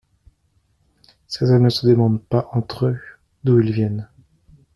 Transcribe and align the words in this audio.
Ces 1.27 1.51
hommes 1.51 1.65
ne 1.65 1.69
se 1.69 1.85
demandent 1.85 2.23
pas 2.23 2.49
entre 2.53 2.87
eux 2.87 2.99
d'où 3.43 3.59
ils 3.59 3.71
viennent. 3.71 4.09